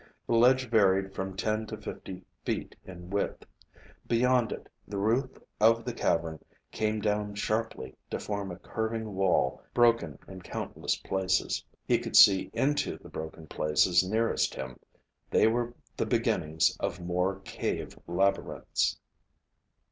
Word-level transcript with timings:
The 0.25 0.33
ledge 0.33 0.67
varied 0.67 1.13
from 1.13 1.35
ten 1.37 1.67
to 1.67 1.77
fifty 1.77 2.23
feet 2.43 2.75
in 2.85 3.11
width. 3.11 3.45
Beyond 4.07 4.51
it, 4.51 4.67
the 4.87 4.97
roof 4.97 5.37
of 5.59 5.85
the 5.85 5.93
cavern 5.93 6.39
came 6.71 6.99
down 7.01 7.35
sharply 7.35 7.95
to 8.09 8.17
form 8.17 8.49
a 8.51 8.57
curving 8.57 9.13
wall 9.13 9.61
broken 9.75 10.17
in 10.27 10.41
countless 10.41 10.95
places. 10.95 11.63
He 11.85 11.99
could 11.99 12.15
see 12.15 12.49
into 12.51 12.97
the 12.97 13.09
broken 13.09 13.45
places 13.45 14.03
nearest 14.03 14.55
him. 14.55 14.79
They 15.29 15.45
were 15.45 15.75
the 15.95 16.07
beginnings 16.07 16.75
of 16.79 16.99
more 16.99 17.39
cave 17.41 17.95
labyrinths. 18.07 18.97